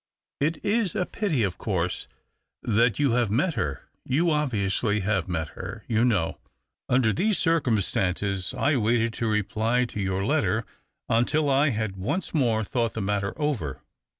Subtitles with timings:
[0.39, 2.07] It is a pity, of course,
[2.63, 6.39] that you have met her— you obviously have met her, you know.
[6.89, 10.65] Under these circumstances I waited to reply to your letter
[11.07, 13.83] until I had once more thought the matter over.